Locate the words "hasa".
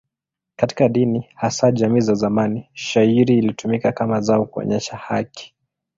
1.35-1.71